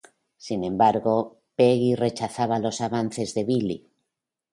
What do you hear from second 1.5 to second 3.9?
Peggy rechaza los avances de Billy.